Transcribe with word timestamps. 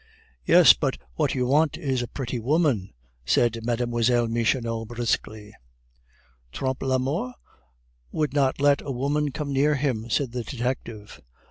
"Yes, 0.47 0.73
but 0.73 0.97
what 1.13 1.35
you 1.35 1.45
want 1.45 1.77
is 1.77 2.01
a 2.01 2.07
pretty 2.07 2.39
woman," 2.39 2.91
said 3.23 3.59
Mlle. 3.61 3.85
Michonneau 3.85 4.83
briskly. 4.83 5.53
"Trompe 6.51 6.87
la 6.87 6.97
Mort 6.97 7.35
would 8.11 8.33
not 8.33 8.59
let 8.59 8.81
a 8.81 8.89
woman 8.91 9.31
come 9.31 9.53
near 9.53 9.75
him," 9.75 10.09
said 10.09 10.31
the 10.31 10.43
detective. 10.43 11.21